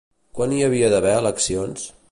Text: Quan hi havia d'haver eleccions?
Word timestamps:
Quan 0.39 0.55
hi 0.55 0.63
havia 0.69 0.89
d'haver 0.95 1.13
eleccions? 1.19 1.87